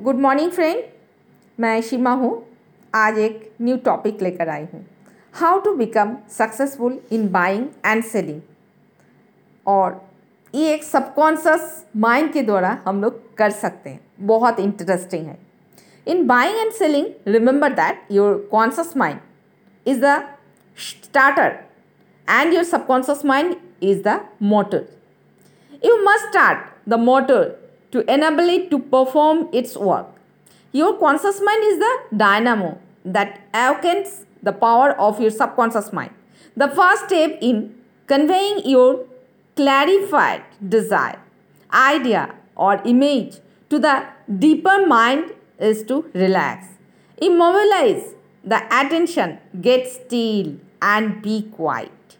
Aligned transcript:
Good 0.00 0.18
morning 0.20 0.50
friend 0.52 0.82
मैं 1.58 1.80
शिमा 1.82 2.10
हूँ। 2.12 2.30
आज 2.94 3.18
एक 3.18 3.54
न्यू 3.62 3.76
टॉपिक 3.84 4.20
लेकर 4.22 4.48
आई 4.48 4.64
हूँ। 4.74 4.84
How 5.34 5.60
to 5.60 5.74
become 5.76 6.14
successful 6.30 6.98
in 7.12 7.28
buying 7.32 7.66
and 7.86 8.04
selling 8.04 8.40
और 9.66 10.00
ये 10.54 10.74
एक 10.74 10.84
सबकॉन्शस 10.84 11.84
माइंड 11.96 12.32
के 12.32 12.42
द्वारा 12.42 12.76
हम 12.86 13.02
लोग 13.02 13.20
कर 13.36 13.50
सकते 13.50 13.90
हैं। 13.90 14.00
बहुत 14.20 14.60
इंटरेस्टिंग 14.60 15.26
है। 15.26 15.38
In 16.06 16.26
buying 16.26 16.58
and 16.58 16.72
selling 16.72 17.06
remember 17.26 17.72
that 17.72 18.06
your 18.12 18.48
conscious 18.52 18.96
mind 18.96 19.20
is 19.86 20.04
the 20.04 20.22
starter 20.78 21.58
and 22.28 22.54
your 22.54 22.64
subconscious 22.64 23.24
mind 23.26 23.56
is 23.82 24.02
the 24.08 24.20
motor 24.42 24.88
you 25.84 26.02
must 26.04 26.28
start 26.28 26.88
the 26.88 27.04
motor 27.04 27.44
to 27.96 28.04
enable 28.12 28.48
it 28.56 28.70
to 28.70 28.78
perform 28.78 29.48
its 29.52 29.74
work. 29.76 30.06
Your 30.72 30.98
conscious 30.98 31.40
mind 31.40 31.64
is 31.64 31.78
the 31.78 31.92
dynamo 32.16 32.78
that 33.04 33.40
awakens 33.54 34.26
the 34.42 34.52
power 34.52 34.90
of 35.00 35.20
your 35.20 35.30
subconscious 35.30 35.92
mind. 35.92 36.12
The 36.56 36.68
first 36.68 37.06
step 37.06 37.38
in 37.40 37.74
conveying 38.06 38.60
your 38.66 39.06
clarified 39.56 40.42
desire, 40.76 41.18
idea, 41.72 42.34
or 42.54 42.82
image 42.84 43.38
to 43.70 43.78
the 43.78 44.04
deeper 44.38 44.86
mind 44.86 45.32
is 45.58 45.82
to 45.84 46.04
relax. 46.12 46.66
Immobilize 47.16 48.14
the 48.44 48.62
attention, 48.66 49.38
get 49.60 49.88
still, 49.88 50.56
and 50.82 51.22
be 51.22 51.42
quiet. 51.42 52.16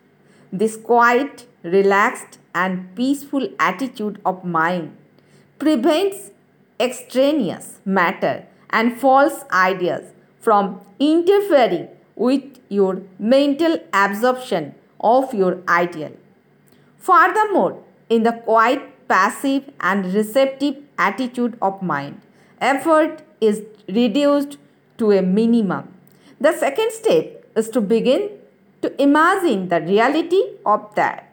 This 0.51 0.77
quiet, 0.77 1.47
relaxed, 1.63 2.39
and 2.55 2.95
peaceful 2.97 3.49
attitude 3.59 4.19
of 4.25 4.43
mind 4.43 4.97
prevents 5.59 6.31
extraneous 6.79 7.81
matter 7.85 8.47
and 8.71 8.99
false 9.01 9.45
ideas 9.51 10.13
from 10.39 10.81
interfering 10.99 11.89
with 12.15 12.43
your 12.69 13.03
mental 13.19 13.79
absorption 13.93 14.75
of 15.01 15.33
your 15.35 15.63
ideal. 15.69 16.13
Furthermore, 16.99 17.83
in 18.09 18.23
the 18.23 18.33
quiet, 18.33 18.83
passive, 19.09 19.71
and 19.81 20.13
receptive 20.15 20.77
attitude 20.99 21.57
of 21.63 21.83
mind, 21.83 22.21
effort 22.61 23.23
is 23.41 23.63
reduced 23.89 24.59
to 24.99 25.13
a 25.13 25.23
minimum. 25.23 25.95
The 26.41 26.53
second 26.53 26.93
step 26.93 27.45
is 27.57 27.69
to 27.71 27.81
begin 27.81 28.31
to 28.83 29.03
imagine 29.03 29.69
the 29.69 29.81
reality 29.81 30.43
of 30.65 30.95
that 30.95 31.33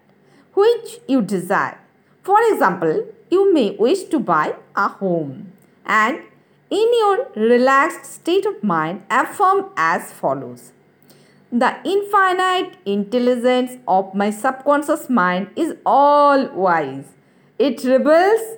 which 0.53 0.99
you 1.07 1.21
desire. 1.21 1.79
For 2.23 2.39
example, 2.51 3.05
you 3.29 3.53
may 3.53 3.71
wish 3.71 4.03
to 4.05 4.19
buy 4.19 4.55
a 4.75 4.87
home 4.87 5.51
and 5.85 6.19
in 6.69 6.93
your 6.99 7.27
relaxed 7.35 8.05
state 8.05 8.45
of 8.45 8.63
mind 8.63 9.03
affirm 9.09 9.65
as 9.75 10.13
follows. 10.13 10.71
The 11.51 11.75
infinite 11.83 12.77
intelligence 12.85 13.73
of 13.87 14.15
my 14.15 14.29
subconscious 14.29 15.09
mind 15.09 15.49
is 15.57 15.75
all 15.85 16.47
wise. 16.53 17.09
It 17.59 17.83
reveals 17.83 18.57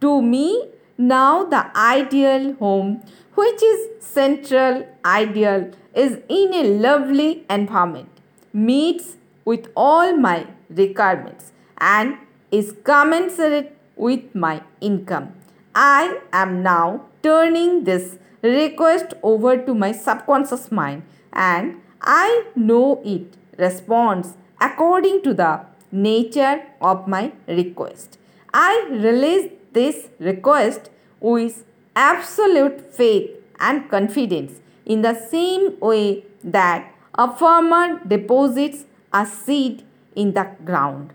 to 0.00 0.22
me 0.22 0.68
now 0.96 1.44
the 1.44 1.64
ideal 1.76 2.54
home 2.54 3.02
which 3.34 3.62
is 3.62 3.88
central 4.00 4.86
ideal 5.04 5.70
is 5.94 6.18
in 6.28 6.54
a 6.54 6.62
lovely 6.86 7.44
environment 7.50 8.08
meets 8.54 9.16
with 9.44 9.68
all 9.76 10.16
my 10.16 10.46
requirements 10.70 11.52
and 11.78 12.16
is 12.58 12.74
commensurate 12.84 13.76
with 13.96 14.34
my 14.34 14.54
income. 14.80 15.26
I 15.74 16.20
am 16.32 16.62
now 16.62 17.06
turning 17.22 17.84
this 17.84 18.18
request 18.42 19.14
over 19.22 19.56
to 19.66 19.74
my 19.74 19.92
subconscious 19.92 20.70
mind 20.70 21.02
and 21.32 21.80
I 22.00 22.44
know 22.54 23.02
it 23.04 23.36
responds 23.58 24.34
according 24.60 25.22
to 25.22 25.34
the 25.34 25.52
nature 25.92 26.62
of 26.80 27.08
my 27.08 27.32
request. 27.46 28.18
I 28.52 28.86
release 28.90 29.50
this 29.72 30.08
request 30.18 30.90
with 31.20 31.64
absolute 31.94 32.92
faith 32.94 33.30
and 33.60 33.88
confidence 33.90 34.60
in 34.84 35.02
the 35.02 35.14
same 35.14 35.78
way 35.80 36.24
that 36.44 36.92
a 37.14 37.34
farmer 37.34 38.00
deposits 38.06 38.84
a 39.12 39.26
seed 39.26 39.82
in 40.14 40.32
the 40.32 40.46
ground, 40.64 41.12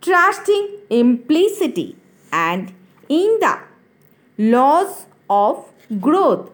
trusting 0.00 0.68
implicity 0.88 1.96
and 2.32 2.72
in 3.08 3.38
the 3.40 3.58
laws 4.38 5.06
of 5.28 5.66
growth. 6.00 6.50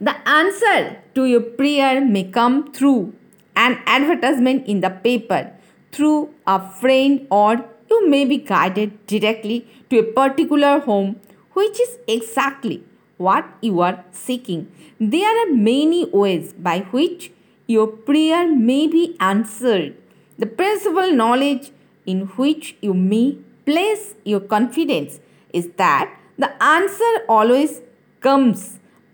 The 0.00 0.16
answer 0.28 1.02
to 1.14 1.24
your 1.24 1.40
prayer 1.40 2.00
may 2.04 2.24
come 2.24 2.72
through 2.72 3.14
an 3.56 3.80
advertisement 3.86 4.66
in 4.66 4.80
the 4.80 4.90
paper, 4.90 5.52
through 5.92 6.34
a 6.46 6.70
friend, 6.80 7.26
or 7.30 7.64
you 7.90 8.08
may 8.08 8.24
be 8.24 8.38
guided 8.38 9.06
directly 9.06 9.66
to 9.90 9.98
a 9.98 10.02
particular 10.02 10.80
home 10.80 11.20
which 11.52 11.80
is 11.80 11.98
exactly 12.06 12.84
what 13.16 13.44
you 13.60 13.80
are 13.80 14.04
seeking. 14.12 14.70
There 15.00 15.36
are 15.42 15.52
many 15.52 16.04
ways 16.06 16.52
by 16.52 16.80
which 16.92 17.32
your 17.66 17.88
prayer 17.88 18.48
may 18.48 18.86
be 18.86 19.16
answered. 19.18 19.96
The 20.38 20.46
principal 20.46 21.12
knowledge 21.12 21.72
in 22.12 22.20
which 22.40 22.76
you 22.80 22.94
may 22.94 23.26
place 23.70 24.14
your 24.24 24.40
confidence 24.54 25.20
is 25.52 25.68
that 25.82 26.14
the 26.44 26.50
answer 26.62 27.12
always 27.28 27.80
comes 28.28 28.64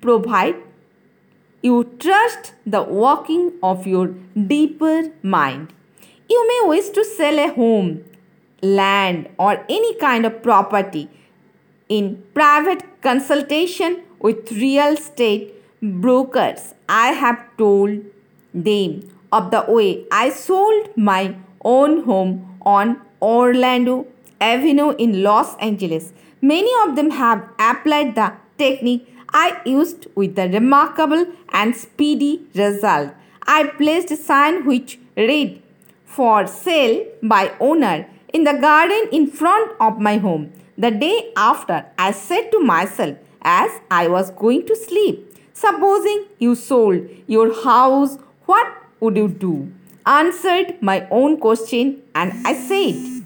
provided 0.01 0.63
you 1.67 1.77
trust 1.99 2.53
the 2.67 2.83
working 2.83 3.45
of 3.63 3.87
your 3.87 4.09
deeper 4.49 5.11
mind. 5.23 5.73
You 6.29 6.41
may 6.47 6.69
wish 6.69 6.91
to 6.91 7.05
sell 7.07 7.39
a 7.39 7.49
home, 7.55 8.05
land, 8.63 9.31
or 9.39 9.65
any 9.71 9.95
kind 9.95 10.27
of 10.27 10.43
property 10.43 11.09
in 11.89 12.23
private 12.35 12.83
consultation 13.01 14.03
with 14.19 14.53
real 14.53 14.93
estate 14.93 15.55
brokers. 15.83 16.75
I 16.87 17.09
have 17.23 17.39
told 17.57 18.01
them 18.53 19.09
of 19.33 19.51
the 19.51 19.65
way 19.67 20.05
I 20.13 20.29
sold 20.29 20.91
my 20.99 21.35
own 21.65 22.05
home 22.05 22.59
on 22.63 23.01
Orlando 23.23 24.07
Avenue 24.41 24.95
in 24.97 25.23
Los 25.23 25.57
Angeles. 25.57 26.13
Many 26.41 26.71
of 26.87 26.97
them 26.97 27.11
have 27.11 27.49
applied 27.59 28.15
the 28.15 28.33
technique 28.59 29.11
I 29.31 29.61
used 29.65 30.07
with 30.15 30.37
the 30.37 30.49
remarkable 30.49 31.27
and 31.53 31.75
speedy 31.75 32.43
result. 32.55 33.13
I 33.47 33.65
placed 33.65 34.11
a 34.11 34.17
sign 34.17 34.65
which 34.65 34.99
read 35.17 35.63
for 36.05 36.47
sale 36.47 37.07
by 37.23 37.53
owner 37.61 38.07
in 38.33 38.45
the 38.45 38.55
garden 38.55 39.09
in 39.11 39.27
front 39.27 39.73
of 39.81 39.99
my 39.99 40.19
home. 40.19 40.53
The 40.79 40.91
day 40.91 41.33
after, 41.37 41.87
I 41.99 42.13
said 42.13 42.51
to 42.53 42.61
myself 42.61 43.17
as 43.43 43.71
I 43.91 44.09
was 44.09 44.31
going 44.31 44.67
to 44.67 44.77
sleep, 44.77 45.35
Supposing 45.57 46.25
you 46.41 46.57
sold 46.57 47.09
your 47.29 47.55
house, 47.63 48.19
what 48.45 48.67
would 48.99 49.17
you 49.17 49.29
do? 49.29 49.73
answered 50.07 50.81
my 50.83 51.07
own 51.11 51.39
question 51.39 52.03
and 52.15 52.47
I 52.47 52.55
said, 52.55 53.25